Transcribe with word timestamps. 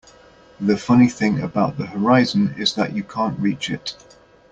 The 0.59 0.77
funny 0.77 1.07
thing 1.07 1.41
about 1.41 1.77
the 1.77 1.85
horizon 1.85 2.55
is 2.57 2.73
that 2.73 2.95
you 2.95 3.03
can't 3.03 3.39
reach 3.39 3.69
it. 3.69 3.95